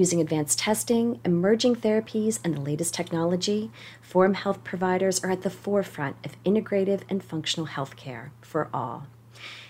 Using 0.00 0.22
advanced 0.22 0.58
testing, 0.58 1.20
emerging 1.26 1.76
therapies, 1.76 2.40
and 2.42 2.54
the 2.54 2.60
latest 2.62 2.94
technology, 2.94 3.70
Forum 4.00 4.32
Health 4.32 4.64
providers 4.64 5.22
are 5.22 5.30
at 5.30 5.42
the 5.42 5.50
forefront 5.50 6.16
of 6.24 6.42
integrative 6.42 7.02
and 7.10 7.22
functional 7.22 7.66
healthcare 7.66 8.30
for 8.40 8.70
all. 8.72 9.06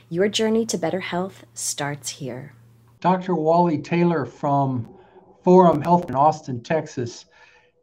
Your 0.09 0.29
journey 0.29 0.65
to 0.67 0.79
better 0.79 1.01
health 1.01 1.45
starts 1.53 2.11
here. 2.11 2.55
Dr. 3.01 3.35
Wally 3.35 3.79
Taylor 3.79 4.25
from 4.25 4.89
Forum 5.43 5.83
Health 5.83 6.09
in 6.09 6.15
Austin, 6.15 6.63
Texas. 6.63 7.25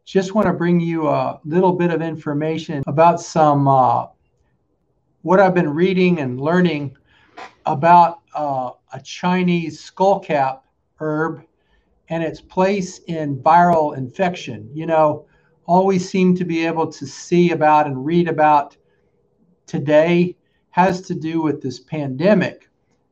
Just 0.06 0.34
want 0.34 0.46
to 0.46 0.54
bring 0.54 0.80
you 0.80 1.06
a 1.06 1.38
little 1.44 1.74
bit 1.74 1.90
of 1.90 2.00
information 2.00 2.82
about 2.86 3.20
some 3.20 3.68
uh, 3.68 4.06
what 5.20 5.38
I've 5.38 5.54
been 5.54 5.68
reading 5.68 6.20
and 6.20 6.40
learning 6.40 6.96
about 7.66 8.20
uh, 8.34 8.70
a 8.94 9.02
Chinese 9.02 9.90
skullcap 9.90 10.60
herb 10.98 11.44
and 12.08 12.22
its 12.22 12.40
place 12.40 13.00
in 13.06 13.38
viral 13.38 13.96
infection. 13.96 14.70
You 14.72 14.86
know, 14.86 15.26
all 15.66 15.86
we 15.86 15.98
seem 15.98 16.34
to 16.36 16.44
be 16.44 16.64
able 16.64 16.86
to 16.92 17.06
see 17.06 17.50
about 17.50 17.86
and 17.86 18.04
read 18.04 18.28
about 18.28 18.76
today 19.66 20.36
has 20.70 21.02
to 21.02 21.14
do 21.14 21.42
with 21.42 21.60
this 21.60 21.80
pandemic 21.80 22.68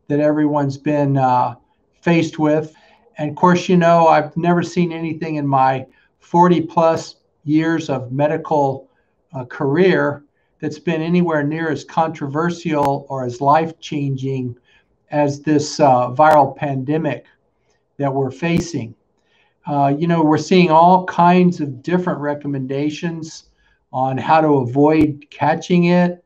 that 0.09 0.21
everyone's 0.21 0.79
been 0.79 1.17
uh, 1.17 1.57
faced 2.01 2.39
with. 2.39 2.75
And 3.19 3.31
of 3.31 3.37
course, 3.37 3.69
you 3.69 3.77
know, 3.77 4.09
I've 4.09 4.37
never 4.37 4.63
seen 4.63 4.93
anything 4.93 5.37
in 5.37 5.47
my 5.47 5.87
40 6.21 6.63
plus 6.63 7.17
years 7.45 7.91
of 7.91 8.13
medical 8.13 8.89
uh, 9.35 9.45
career 9.45 10.25
that's 10.61 10.79
been 10.79 11.03
anywhere 11.03 11.43
near 11.43 11.71
as 11.71 11.85
controversial 11.85 13.07
or 13.09 13.25
as 13.25 13.41
life 13.41 13.79
changing 13.81 14.57
as 15.11 15.41
this 15.41 15.79
uh, 15.79 16.11
viral 16.11 16.57
pandemic 16.57 17.27
that 17.99 18.13
we're 18.13 18.31
facing. 18.31 18.95
Uh, 19.67 19.95
you 19.99 20.07
know, 20.07 20.23
we're 20.23 20.39
seeing 20.39 20.71
all 20.71 21.05
kinds 21.07 21.61
of 21.61 21.83
different 21.83 22.21
recommendations 22.21 23.45
on 23.93 24.17
how 24.17 24.41
to 24.41 24.59
avoid 24.59 25.25
catching 25.31 25.85
it. 25.85 26.25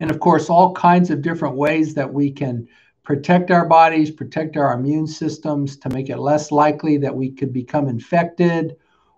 And 0.00 0.10
of 0.10 0.20
course, 0.20 0.48
all 0.48 0.72
kinds 0.74 1.10
of 1.10 1.22
different 1.22 1.56
ways 1.56 1.94
that 1.94 2.12
we 2.12 2.30
can 2.30 2.68
protect 3.02 3.50
our 3.50 3.66
bodies, 3.66 4.10
protect 4.10 4.56
our 4.56 4.74
immune 4.74 5.06
systems 5.06 5.76
to 5.78 5.88
make 5.88 6.08
it 6.08 6.18
less 6.18 6.52
likely 6.52 6.96
that 6.98 7.14
we 7.14 7.30
could 7.30 7.52
become 7.52 7.88
infected. 7.88 8.76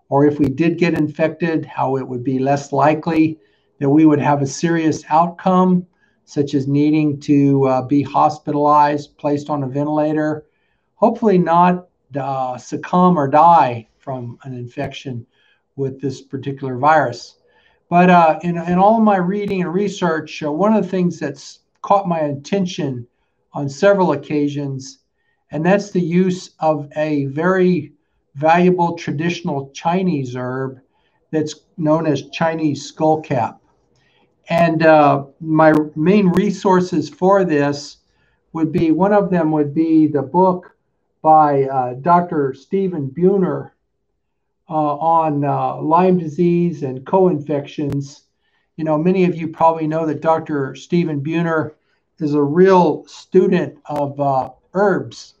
Or 0.09 0.25
if 0.25 0.39
we 0.39 0.47
did 0.47 0.77
get 0.77 0.93
infected, 0.93 1.65
how 1.65 1.97
it 1.97 2.07
would 2.07 2.23
be 2.23 2.39
less 2.39 2.71
likely 2.71 3.39
that 3.79 3.89
we 3.89 4.05
would 4.05 4.19
have 4.19 4.41
a 4.41 4.47
serious 4.47 5.03
outcome, 5.09 5.85
such 6.23 6.53
as 6.53 6.67
needing 6.67 7.19
to 7.21 7.65
uh, 7.67 7.81
be 7.83 8.01
hospitalized, 8.01 9.17
placed 9.17 9.49
on 9.49 9.63
a 9.63 9.67
ventilator, 9.67 10.44
hopefully 11.05 11.37
not 11.37 11.87
uh, 12.19 12.57
succumb 12.57 13.15
or 13.15 13.27
die 13.27 13.87
from 13.99 14.39
an 14.41 14.55
infection 14.55 15.23
with 15.75 16.01
this 16.01 16.19
particular 16.19 16.79
virus. 16.79 17.37
But 17.91 18.09
uh, 18.09 18.39
in, 18.41 18.57
in 18.57 18.79
all 18.79 18.97
of 18.97 19.03
my 19.03 19.17
reading 19.17 19.61
and 19.61 19.71
research, 19.71 20.41
uh, 20.41 20.51
one 20.51 20.73
of 20.73 20.83
the 20.83 20.89
things 20.89 21.19
that's 21.19 21.59
caught 21.83 22.07
my 22.07 22.21
attention 22.21 23.05
on 23.53 23.69
several 23.69 24.13
occasions, 24.13 25.03
and 25.51 25.63
that's 25.63 25.91
the 25.91 26.01
use 26.01 26.55
of 26.59 26.89
a 26.95 27.25
very 27.25 27.93
valuable 28.33 28.95
traditional 28.95 29.69
Chinese 29.75 30.35
herb 30.35 30.79
that's 31.29 31.53
known 31.77 32.07
as 32.07 32.31
Chinese 32.31 32.91
skullcap. 32.91 33.59
And 34.49 34.83
uh, 34.83 35.25
my 35.39 35.71
main 35.95 36.29
resources 36.29 37.11
for 37.11 37.45
this 37.45 37.97
would 38.53 38.71
be 38.71 38.89
one 38.89 39.13
of 39.13 39.29
them 39.29 39.51
would 39.51 39.75
be 39.75 40.07
the 40.07 40.23
book 40.23 40.74
by 41.25 41.63
uh, 41.63 41.95
Dr. 41.95 42.53
Stephen 42.53 43.09
Buhner 43.09 43.71
uh, 44.69 44.95
on 44.97 45.43
uh, 45.43 45.81
Lyme 45.81 46.19
disease 46.19 46.83
and 46.83 47.03
co-infections. 47.03 48.25
You 48.75 48.83
know, 48.83 48.95
many 48.95 49.25
of 49.25 49.35
you 49.35 49.47
probably 49.47 49.87
know 49.87 50.05
that 50.05 50.21
Dr. 50.21 50.75
Stephen 50.75 51.23
Buhner 51.23 51.71
is 52.19 52.35
a 52.35 52.43
real 52.43 53.07
student 53.07 53.75
of 53.87 54.19
uh, 54.19 54.51
herbs, 54.75 55.33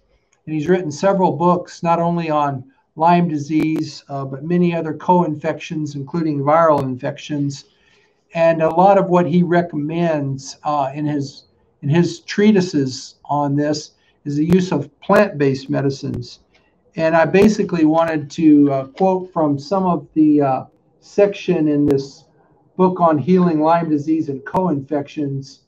and 0.47 0.55
he's 0.55 0.67
written 0.67 0.91
several 0.91 1.33
books 1.33 1.83
not 1.83 1.99
only 1.99 2.31
on 2.31 2.63
Lyme 2.95 3.27
disease 3.27 4.03
uh, 4.09 4.25
but 4.25 4.43
many 4.43 4.73
other 4.73 4.95
co-infections, 4.95 5.93
including 5.93 6.39
viral 6.39 6.81
infections. 6.81 7.65
And 8.33 8.63
a 8.63 8.73
lot 8.73 8.97
of 8.97 9.09
what 9.09 9.27
he 9.27 9.43
recommends 9.43 10.57
uh, 10.63 10.91
in 10.95 11.05
his 11.05 11.43
in 11.83 11.89
his 11.89 12.21
treatises 12.21 13.17
on 13.25 13.55
this 13.55 13.91
is 14.25 14.35
the 14.35 14.45
use 14.45 14.71
of 14.71 14.89
plant-based 14.99 15.69
medicines. 15.69 16.39
And 16.95 17.15
I 17.15 17.25
basically 17.25 17.85
wanted 17.85 18.29
to 18.31 18.71
uh, 18.71 18.85
quote 18.87 19.31
from 19.31 19.59
some 19.59 19.85
of 19.85 20.07
the 20.13 20.41
uh, 20.41 20.63
section 20.99 21.67
in 21.67 21.85
this 21.85 22.25
book 22.75 22.99
on 22.99 23.17
healing 23.17 23.61
Lyme 23.61 23.89
disease 23.89 24.29
and 24.29 24.43
co-infections, 24.45 25.61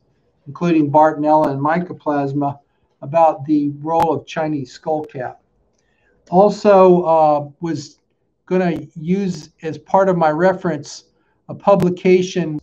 including 0.47 0.91
Bartonella 0.91 1.51
and 1.51 1.61
Mycoplasma, 1.61 2.59
about 3.01 3.45
the 3.45 3.69
role 3.81 4.13
of 4.13 4.25
Chinese 4.25 4.77
skullcap. 4.77 5.35
Also, 6.31 7.03
uh, 7.03 7.49
was 7.61 7.99
going 8.47 8.61
to 8.77 8.87
use 8.99 9.49
as 9.61 9.77
part 9.77 10.09
of 10.09 10.17
my 10.17 10.31
reference 10.31 11.05
a 11.49 11.53
publication 11.53 12.59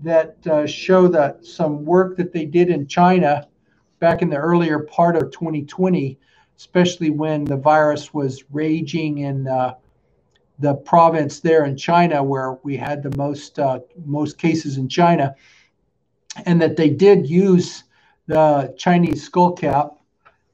that 0.00 0.36
uh, 0.46 0.66
show 0.66 1.08
that 1.08 1.44
some 1.44 1.84
work 1.84 2.16
that 2.16 2.32
they 2.32 2.44
did 2.44 2.68
in 2.70 2.86
China 2.86 3.48
back 4.02 4.20
in 4.20 4.28
the 4.28 4.36
earlier 4.36 4.80
part 4.80 5.14
of 5.14 5.30
2020, 5.30 6.18
especially 6.56 7.10
when 7.10 7.44
the 7.44 7.56
virus 7.56 8.12
was 8.12 8.42
raging 8.50 9.18
in 9.18 9.46
uh, 9.46 9.74
the 10.58 10.74
province 10.74 11.38
there 11.38 11.66
in 11.66 11.76
China, 11.76 12.20
where 12.20 12.58
we 12.64 12.76
had 12.76 13.00
the 13.00 13.16
most 13.16 13.60
uh, 13.60 13.78
most 14.04 14.38
cases 14.38 14.76
in 14.76 14.88
China, 14.88 15.36
and 16.46 16.60
that 16.60 16.76
they 16.76 16.90
did 16.90 17.30
use 17.30 17.84
the 18.26 18.74
Chinese 18.76 19.30
skullcap, 19.30 19.94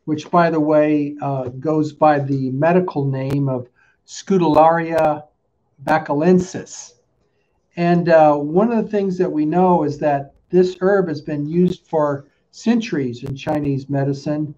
which, 0.04 0.30
by 0.30 0.50
the 0.50 0.60
way, 0.60 1.16
uh, 1.22 1.48
goes 1.48 1.90
by 1.94 2.18
the 2.18 2.50
medical 2.50 3.06
name 3.06 3.48
of 3.48 3.66
Scutellaria 4.06 5.22
baicalensis. 5.84 6.92
And 7.76 8.10
uh, 8.10 8.36
one 8.36 8.70
of 8.70 8.84
the 8.84 8.90
things 8.90 9.16
that 9.16 9.32
we 9.32 9.46
know 9.46 9.84
is 9.84 9.98
that 10.00 10.34
this 10.50 10.76
herb 10.82 11.08
has 11.08 11.22
been 11.22 11.46
used 11.46 11.86
for 11.86 12.26
centuries 12.50 13.24
in 13.24 13.36
Chinese 13.36 13.88
medicine. 13.88 14.54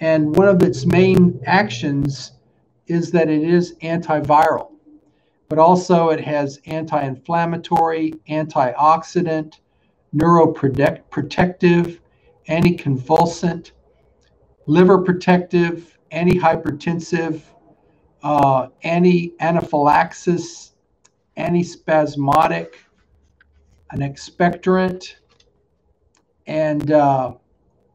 And 0.00 0.34
one 0.34 0.48
of 0.48 0.62
its 0.62 0.86
main 0.86 1.40
actions 1.46 2.32
is 2.86 3.10
that 3.12 3.28
it 3.28 3.42
is 3.42 3.74
antiviral, 3.82 4.72
but 5.48 5.58
also 5.58 6.10
it 6.10 6.20
has 6.20 6.60
anti 6.66 7.00
inflammatory, 7.02 8.12
antioxidant, 8.28 9.54
neuroprotective, 10.14 11.98
anticonvulsant, 12.48 13.72
liver 14.66 14.98
protective, 14.98 15.98
antihypertensive, 16.12 17.40
uh, 18.22 18.68
anti 18.82 19.34
anaphylaxis, 19.40 20.72
antispasmodic, 21.36 22.74
an 23.90 24.00
expectorant, 24.00 25.16
and 26.46 26.90
uh, 26.90 27.32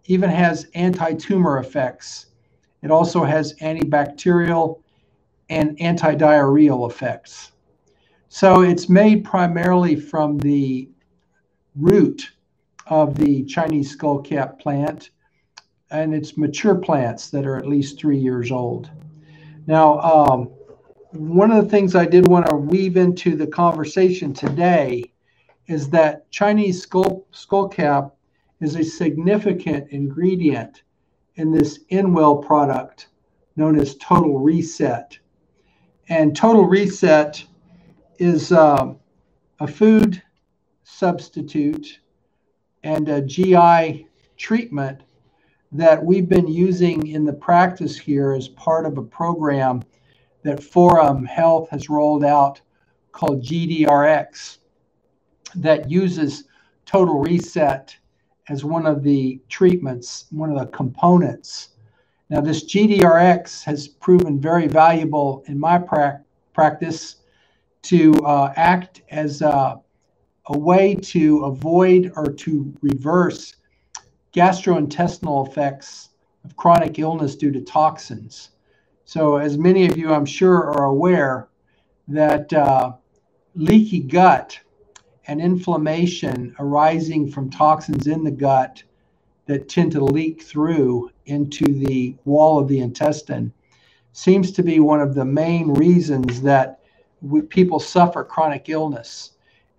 even 0.06 0.30
has 0.30 0.68
anti-tumor 0.74 1.60
effects. 1.60 2.28
It 2.82 2.92
also 2.92 3.24
has 3.24 3.56
antibacterial 3.56 4.82
and 5.50 5.80
anti-diarrheal 5.82 6.90
effects. 6.90 7.52
So 8.30 8.62
it's 8.62 8.90
made 8.90 9.24
primarily 9.24 9.96
from 9.96 10.38
the 10.38 10.90
root 11.76 12.32
of 12.88 13.16
the 13.16 13.44
Chinese 13.46 13.96
skullcap 13.96 14.60
plant, 14.60 15.12
and 15.92 16.14
it's 16.14 16.38
mature 16.38 16.76
plants 16.76 17.30
that 17.32 17.46
are 17.46 17.58
at 17.58 17.68
least 17.68 18.00
three 18.00 18.18
years 18.18 18.52
old. 18.52 18.90
Now, 19.68 20.00
um, 20.00 20.52
one 21.12 21.52
of 21.52 21.64
the 21.64 21.70
things 21.70 21.96
I 21.96 22.06
did 22.06 22.28
want 22.28 22.48
to 22.50 22.56
weave 22.56 22.98
into 22.98 23.36
the 23.36 23.48
conversation 23.48 24.34
today 24.34 25.12
is 25.68 25.90
that 25.90 26.30
Chinese 26.32 26.82
skull, 26.82 27.26
skullcap 27.34 28.12
is 28.62 28.76
a 28.76 28.84
significant 28.84 29.90
ingredient 29.92 30.84
in 31.36 31.52
this 31.52 31.80
InWell 31.92 32.46
product 32.46 33.08
known 33.56 33.80
as 33.80 33.96
Total 33.96 34.40
Reset. 34.40 35.18
And 36.10 36.36
Total 36.36 36.66
Reset 36.66 37.44
is 38.18 38.52
um, 38.52 38.98
a 39.60 39.68
food 39.68 40.22
substitute 40.84 42.00
and 42.84 43.08
a 43.10 43.22
GI 43.22 44.08
treatment 44.38 45.02
that 45.72 46.04
we've 46.04 46.28
been 46.28 46.48
using 46.48 47.08
in 47.08 47.26
the 47.26 47.34
practice 47.34 47.98
here 47.98 48.34
as 48.34 48.48
part 48.48 48.86
of 48.86 48.98
a 48.98 49.04
program 49.04 49.84
that 50.44 50.64
Forum 50.64 51.26
Health 51.26 51.70
has 51.70 51.90
rolled 51.90 52.24
out 52.24 52.60
called 53.12 53.44
GDRX 53.44 54.58
that 55.56 55.90
uses 55.90 56.46
total 56.86 57.20
reset 57.20 57.96
as 58.50 58.66
one 58.66 58.86
of 58.86 59.04
the 59.04 59.40
treatments, 59.48 60.26
one 60.32 60.50
of 60.50 60.58
the 60.60 60.66
components. 60.76 61.70
Now, 62.30 62.42
this 62.42 62.66
GDRX 62.66 63.64
has 63.64 63.88
proven 63.88 64.40
very 64.40 64.68
valuable 64.68 65.44
in 65.48 65.60
my 65.60 65.78
pra- 65.78 66.22
practice 66.54 67.18
to 67.84 68.14
uh, 68.26 68.54
act 68.56 69.04
as 69.10 69.42
a, 69.42 69.80
a 70.48 70.58
way 70.58 70.96
to 70.96 71.46
avoid 71.46 72.12
or 72.16 72.26
to 72.26 72.74
reverse 72.82 73.56
gastrointestinal 74.34 75.48
effects 75.48 76.10
of 76.44 76.56
chronic 76.56 77.00
illness 77.00 77.36
due 77.36 77.52
to 77.52 77.62
toxins. 77.62 78.50
So, 79.06 79.38
as 79.38 79.58
many 79.58 79.88
of 79.88 79.98
you, 79.98 80.14
I'm 80.14 80.26
sure, 80.26 80.72
are 80.72 80.86
aware, 80.86 81.50
that 82.08 82.52
uh, 82.54 82.94
leaky 83.56 84.00
gut 84.00 84.60
and 85.30 85.40
inflammation 85.40 86.56
arising 86.58 87.30
from 87.30 87.52
toxins 87.52 88.08
in 88.08 88.24
the 88.24 88.32
gut 88.32 88.82
that 89.46 89.70
tend 89.70 89.92
to 89.92 90.04
leak 90.04 90.42
through 90.42 91.12
into 91.28 91.66
the 91.66 92.16
wall 92.26 92.58
of 92.58 92.68
the 92.68 92.80
intestine 92.80 93.54
seems 94.12 94.52
to 94.52 94.64
be 94.64 94.80
one 94.80 95.00
of 95.00 95.14
the 95.14 95.24
main 95.24 95.72
reasons 95.76 96.42
that 96.42 96.80
we, 97.22 97.44
people 97.44 97.80
suffer 97.80 98.24
chronic 98.24 98.70
illness. 98.70 99.34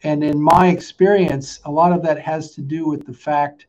And 0.05 0.23
in 0.23 0.41
my 0.41 0.69
experience, 0.69 1.59
a 1.65 1.71
lot 1.71 1.91
of 1.91 2.01
that 2.05 2.21
has 2.21 2.53
to 2.53 2.61
do 2.61 2.87
with 2.87 3.05
the 3.05 3.13
fact 3.13 3.67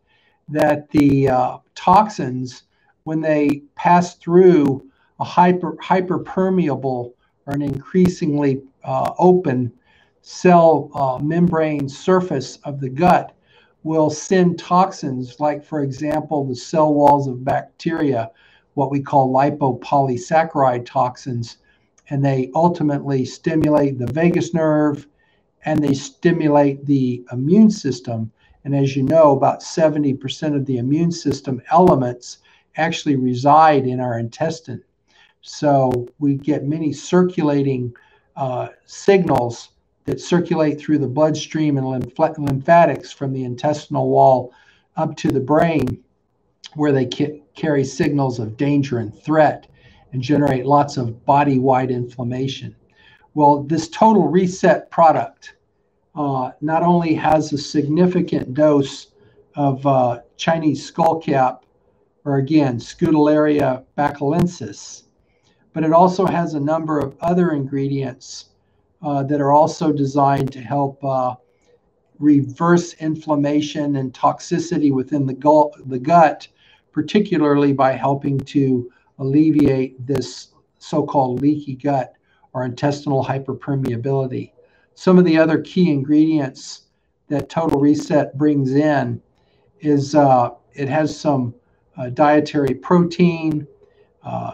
that 0.50 0.88
the 0.92 1.30
uh, 1.30 1.58
toxins, 1.74 2.64
when 3.06 3.22
they 3.22 3.64
pass 3.74 4.18
through 4.18 4.88
a 5.20 5.24
hyper 5.24 5.78
hyperpermeable 5.78 7.14
or 7.48 7.54
an 7.54 7.64
increasingly 7.64 8.62
uh, 8.84 9.14
open 9.18 9.74
cell 10.22 10.90
uh, 10.94 11.18
membrane 11.24 11.90
surface 11.90 12.58
of 12.64 12.80
the 12.80 12.90
gut 12.90 13.36
will 13.84 14.10
send 14.10 14.60
toxins, 14.60 15.40
like, 15.40 15.64
for 15.64 15.82
example, 15.82 16.46
the 16.46 16.56
cell 16.56 16.94
walls 16.94 17.28
of 17.28 17.44
bacteria, 17.44 18.30
what 18.76 18.92
we 18.92 19.02
call 19.02 19.34
lipopolysaccharide 19.34 20.86
toxins, 20.86 21.58
and 22.10 22.24
they 22.24 22.52
ultimately 22.54 23.26
stimulate 23.26 23.98
the 23.98 24.12
vagus 24.14 24.54
nerve 24.54 25.08
and 25.66 25.84
they 25.84 25.94
stimulate 25.94 26.86
the 26.86 27.24
immune 27.32 27.72
system. 27.72 28.32
And 28.64 28.76
as 28.76 28.96
you 28.96 29.04
know, 29.04 29.32
about 29.32 29.62
70% 29.62 30.56
of 30.56 30.66
the 30.66 30.78
immune 30.78 31.12
system 31.12 31.62
elements 31.72 32.40
actually 32.78 33.16
reside 33.16 33.88
in 33.88 34.00
our 34.00 34.20
intestine. 34.20 34.84
So 35.42 36.08
we 36.20 36.36
get 36.36 36.66
many 36.66 36.94
circulating 36.94 37.94
uh, 38.36 38.70
signals 38.86 39.70
that 40.12 40.20
circulate 40.20 40.78
through 40.78 40.98
the 40.98 41.08
bloodstream 41.08 41.78
and 41.78 41.88
lymph- 41.88 42.38
lymphatics 42.38 43.14
from 43.14 43.32
the 43.32 43.46
intestinal 43.46 44.10
wall 44.10 44.54
up 44.98 45.16
to 45.16 45.32
the 45.32 45.40
brain, 45.40 46.04
where 46.76 46.92
they 46.92 47.06
ca- 47.06 47.42
carry 47.56 47.86
signals 47.86 48.38
of 48.38 48.58
danger 48.58 48.98
and 48.98 49.18
threat 49.18 49.68
and 50.12 50.22
generate 50.22 50.66
lots 50.66 50.98
of 50.98 51.26
body 51.26 51.60
wide 51.60 51.92
inflammation. 51.92 52.76
Well, 53.36 53.64
this 53.64 53.88
total 53.88 54.28
reset 54.28 54.92
product 54.92 55.56
uh, 56.14 56.52
not 56.60 56.84
only 56.84 57.14
has 57.14 57.54
a 57.54 57.58
significant 57.58 58.54
dose 58.54 59.14
of 59.56 59.88
uh, 59.88 60.20
Chinese 60.36 60.92
skullcap, 60.92 61.60
or 62.26 62.36
again, 62.36 62.80
Scutellaria 62.80 63.86
baicalensis, 63.98 65.04
but 65.72 65.86
it 65.86 65.94
also 65.94 66.26
has 66.26 66.54
a 66.54 66.60
number 66.60 67.00
of 67.00 67.16
other 67.22 67.52
ingredients 67.52 68.51
uh, 69.04 69.24
that 69.24 69.42
are 69.42 69.52
also 69.52 69.92
designed 69.92 70.52
to 70.52 70.62
help 70.62 71.04
uh, 71.04 71.36
reverse 72.20 72.94
inflammation 72.96 73.96
and 73.96 74.14
toxicity 74.14 74.92
within 74.94 75.26
the, 75.26 75.34
gu- 75.34 75.72
the 75.88 76.00
gut, 76.00 76.48
particularly 76.92 77.74
by 77.74 77.94
helping 77.94 78.40
to 78.40 78.92
alleviate 79.20 80.06
this 80.06 80.50
so 80.78 81.04
called 81.04 81.42
leaky 81.42 81.76
gut 81.76 82.14
or 82.54 82.66
intestinal 82.66 83.24
hyperpermeability. 83.24 84.52
Some 84.96 85.18
of 85.18 85.26
the 85.26 85.38
other 85.38 85.62
key 85.62 85.90
ingredients 85.90 86.84
that 87.28 87.50
Total 87.50 87.80
Reset 87.80 88.38
brings 88.38 88.74
in 88.74 89.22
is 89.80 90.16
uh, 90.16 90.50
it 90.74 90.90
has 90.90 91.18
some 91.18 91.56
uh, 91.98 92.10
dietary 92.10 92.76
protein, 92.76 93.68
uh, 94.24 94.52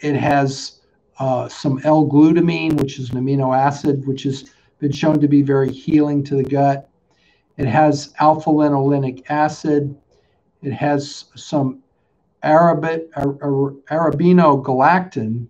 it 0.00 0.14
has 0.14 0.80
uh, 1.18 1.48
some 1.48 1.80
L-glutamine, 1.84 2.80
which 2.80 2.98
is 2.98 3.10
an 3.10 3.16
amino 3.16 3.56
acid, 3.56 4.06
which 4.06 4.24
has 4.24 4.50
been 4.78 4.92
shown 4.92 5.20
to 5.20 5.28
be 5.28 5.42
very 5.42 5.72
healing 5.72 6.24
to 6.24 6.36
the 6.36 6.44
gut. 6.44 6.88
It 7.56 7.66
has 7.66 8.12
alpha-linolenic 8.18 9.30
acid. 9.30 9.96
It 10.62 10.72
has 10.72 11.26
some 11.36 11.82
Arabit, 12.42 13.10
arabinogalactan, 13.90 15.46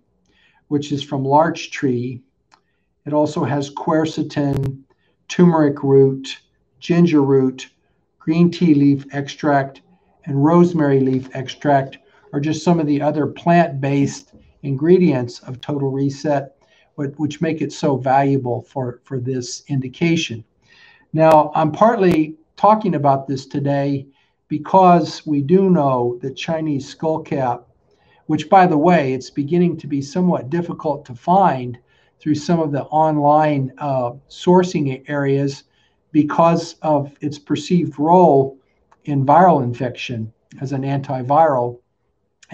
which 0.69 0.91
is 0.91 1.03
from 1.03 1.25
larch 1.25 1.71
tree. 1.71 2.21
It 3.05 3.13
also 3.13 3.43
has 3.43 3.69
quercetin, 3.69 4.83
turmeric 5.27 5.83
root, 5.83 6.39
ginger 6.79 7.21
root, 7.21 7.69
green 8.17 8.49
tea 8.49 8.73
leaf 8.73 9.05
extract, 9.11 9.81
and 10.25 10.43
rosemary 10.43 10.99
leaf 11.01 11.29
extract 11.35 11.97
are 12.33 12.39
just 12.39 12.63
some 12.63 12.79
of 12.79 12.87
the 12.87 13.01
other 13.01 13.27
plant-based 13.27 14.33
ingredients 14.65 15.39
of 15.39 15.61
Total 15.61 15.89
Reset, 15.89 16.55
which 16.95 17.41
make 17.41 17.61
it 17.61 17.71
so 17.71 17.97
valuable 17.97 18.61
for, 18.63 19.01
for 19.03 19.19
this 19.19 19.63
indication. 19.67 20.43
Now, 21.13 21.51
I'm 21.53 21.71
partly 21.71 22.35
talking 22.55 22.95
about 22.95 23.27
this 23.27 23.45
today 23.45 24.07
because 24.47 25.25
we 25.25 25.41
do 25.41 25.69
know 25.69 26.17
that 26.21 26.35
Chinese 26.35 26.93
skullcap, 26.93 27.63
which 28.27 28.49
by 28.49 28.65
the 28.65 28.77
way, 28.77 29.13
it's 29.13 29.29
beginning 29.29 29.77
to 29.77 29.87
be 29.87 30.01
somewhat 30.01 30.49
difficult 30.49 31.05
to 31.05 31.15
find 31.15 31.77
through 32.19 32.35
some 32.35 32.59
of 32.59 32.71
the 32.71 32.83
online 32.85 33.73
uh, 33.77 34.11
sourcing 34.29 35.03
areas 35.07 35.63
because 36.11 36.75
of 36.81 37.11
its 37.21 37.37
perceived 37.37 37.99
role 37.99 38.57
in 39.03 39.25
viral 39.25 39.63
infection 39.63 40.31
as 40.61 40.71
an 40.71 40.83
antiviral 40.83 41.79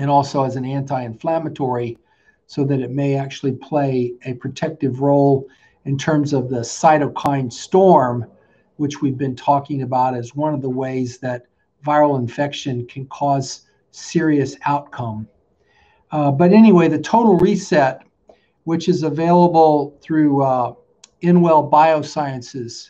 and 0.02 0.10
also 0.10 0.44
as 0.44 0.56
an 0.56 0.66
anti 0.66 1.04
inflammatory, 1.04 1.96
so 2.48 2.64
that 2.66 2.80
it 2.80 2.90
may 2.90 3.16
actually 3.16 3.52
play 3.52 4.12
a 4.26 4.34
protective 4.34 5.00
role 5.00 5.48
in 5.86 5.96
terms 5.96 6.34
of 6.34 6.50
the 6.50 6.62
cytokine 6.62 7.54
storm, 7.54 8.26
which 8.78 9.00
we've 9.00 9.20
been 9.20 9.36
talking 9.36 9.84
about 9.84 10.16
as 10.16 10.36
one 10.36 10.56
of 10.56 10.62
the 10.64 10.70
ways 10.70 11.20
that 11.20 11.46
viral 11.86 12.18
infection 12.18 12.84
can 12.88 13.06
cause 13.10 13.68
serious 13.92 14.56
outcome. 14.66 15.28
Uh, 16.10 16.32
but 16.32 16.52
anyway, 16.52 16.88
the 16.88 16.98
total 16.98 17.38
reset, 17.38 18.02
which 18.64 18.90
is 18.90 19.04
available 19.04 20.00
through 20.02 20.42
uh, 20.42 20.74
InWell 21.22 21.70
Biosciences, 21.70 22.90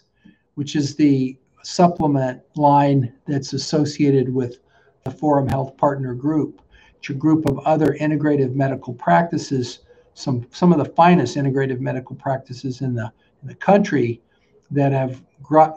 which 0.55 0.77
is 0.77 0.95
the 0.95 1.37
supplement 1.61 2.41
line 2.55 3.13
that's 3.27 3.51
associated 3.51 4.33
with 4.33 4.59
the 5.03 5.11
Forum 5.11 5.49
Health 5.49 5.75
Partner 5.75 6.13
Group 6.13 6.60
a 7.09 7.13
group 7.13 7.45
of 7.45 7.59
other 7.59 7.97
integrative 7.99 8.53
medical 8.53 8.93
practices, 8.93 9.79
some 10.13 10.45
some 10.51 10.71
of 10.71 10.79
the 10.79 10.93
finest 10.93 11.37
integrative 11.37 11.79
medical 11.79 12.15
practices 12.15 12.81
in 12.81 12.93
the 12.93 13.11
in 13.41 13.47
the 13.47 13.55
country 13.55 14.21
that 14.69 14.91
have 14.91 15.21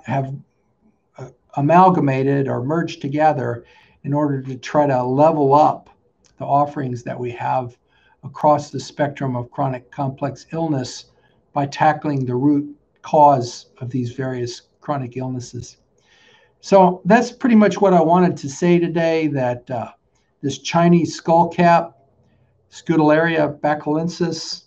have 0.05 0.35
uh, 1.19 1.29
amalgamated 1.55 2.49
or 2.49 2.63
merged 2.63 3.01
together 3.01 3.65
in 4.05 4.13
order 4.13 4.43
to 4.43 4.57
try 4.57 4.87
to 4.87 5.03
level 5.03 5.55
up 5.55 5.91
the 6.39 6.45
offerings 6.45 7.03
that 7.03 7.19
we 7.19 7.31
have 7.31 7.77
across 8.23 8.71
the 8.71 8.81
spectrum 8.81 9.37
of 9.37 9.51
chronic 9.51 9.91
complex 9.91 10.47
illness 10.53 11.07
by 11.53 11.67
tackling 11.67 12.25
the 12.25 12.35
root 12.35 12.77
cause 13.03 13.67
of 13.79 13.91
these 13.91 14.13
various 14.13 14.63
chronic 14.81 15.17
illnesses. 15.17 15.79
So 16.61 17.03
that's 17.05 17.31
pretty 17.31 17.57
much 17.57 17.81
what 17.81 17.93
I 17.93 18.01
wanted 18.01 18.37
to 18.39 18.49
say 18.49 18.79
today. 18.79 19.27
That 19.29 19.71
uh, 19.71 19.93
this 20.45 20.59
Chinese 20.59 21.19
skullcap, 21.19 21.95
Scutellaria 22.71 23.59
baicalensis, 23.61 24.65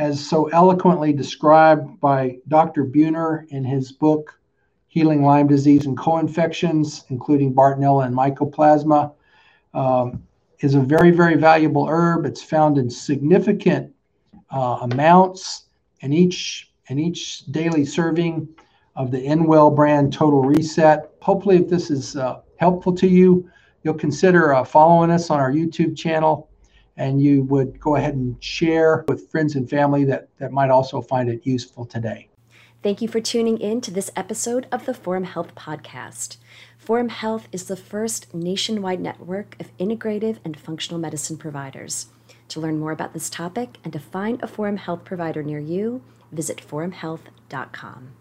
as 0.00 0.28
so 0.28 0.48
eloquently 0.48 1.12
described 1.12 2.00
by 2.00 2.36
Dr. 2.48 2.84
Buhner 2.84 3.46
in 3.50 3.62
his 3.62 3.92
book, 3.92 4.40
Healing 4.88 5.22
Lyme 5.22 5.46
Disease 5.46 5.86
and 5.86 5.96
Co-Infections, 5.96 7.04
including 7.10 7.54
Bartonella 7.54 8.06
and 8.06 8.16
Mycoplasma, 8.16 9.12
um, 9.72 10.20
is 10.58 10.74
a 10.74 10.80
very, 10.80 11.12
very 11.12 11.36
valuable 11.36 11.86
herb. 11.86 12.26
It's 12.26 12.42
found 12.42 12.76
in 12.76 12.90
significant 12.90 13.94
uh, 14.50 14.78
amounts, 14.82 15.66
and 16.02 16.12
each 16.12 16.72
and 16.88 16.98
each 16.98 17.46
daily 17.52 17.84
serving 17.84 18.48
of 18.96 19.12
the 19.12 19.24
InWell 19.24 19.76
brand 19.76 20.12
Total 20.12 20.42
Reset. 20.42 21.08
Hopefully, 21.22 21.58
if 21.58 21.68
this 21.68 21.88
is 21.88 22.16
uh, 22.16 22.40
helpful 22.56 22.92
to 22.96 23.06
you, 23.06 23.48
you'll 23.82 23.94
consider 23.94 24.54
uh, 24.54 24.64
following 24.64 25.10
us 25.10 25.30
on 25.30 25.40
our 25.40 25.52
YouTube 25.52 25.96
channel 25.96 26.48
and 26.96 27.22
you 27.22 27.42
would 27.44 27.80
go 27.80 27.96
ahead 27.96 28.14
and 28.14 28.42
share 28.42 29.04
with 29.08 29.30
friends 29.30 29.56
and 29.56 29.68
family 29.68 30.04
that, 30.04 30.28
that 30.38 30.52
might 30.52 30.70
also 30.70 31.00
find 31.00 31.28
it 31.28 31.46
useful 31.46 31.86
today. 31.86 32.28
Thank 32.82 33.02
you 33.02 33.08
for 33.08 33.20
tuning 33.20 33.58
in 33.58 33.80
to 33.82 33.90
this 33.90 34.10
episode 34.16 34.66
of 34.72 34.86
the 34.86 34.94
Forum 34.94 35.24
Health 35.24 35.54
Podcast. 35.54 36.36
Forum 36.78 37.10
Health 37.10 37.48
is 37.52 37.64
the 37.64 37.76
first 37.76 38.32
nationwide 38.34 39.00
network 39.00 39.54
of 39.60 39.76
integrative 39.78 40.38
and 40.44 40.58
functional 40.58 40.98
medicine 40.98 41.36
providers. 41.36 42.06
To 42.48 42.60
learn 42.60 42.78
more 42.78 42.92
about 42.92 43.12
this 43.12 43.30
topic 43.30 43.78
and 43.84 43.92
to 43.92 43.98
find 43.98 44.42
a 44.42 44.46
Forum 44.46 44.78
Health 44.78 45.04
provider 45.04 45.42
near 45.42 45.58
you, 45.58 46.02
visit 46.32 46.58
forumhealth.com. 46.66 48.12